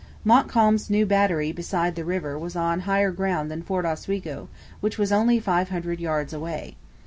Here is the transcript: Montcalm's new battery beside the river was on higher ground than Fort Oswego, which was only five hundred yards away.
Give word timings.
Montcalm's 0.25 0.89
new 0.89 1.05
battery 1.05 1.51
beside 1.51 1.93
the 1.93 2.03
river 2.03 2.35
was 2.35 2.55
on 2.55 2.79
higher 2.79 3.11
ground 3.11 3.51
than 3.51 3.61
Fort 3.61 3.85
Oswego, 3.85 4.49
which 4.79 4.97
was 4.97 5.11
only 5.11 5.39
five 5.39 5.69
hundred 5.69 5.99
yards 5.99 6.33
away. 6.33 6.75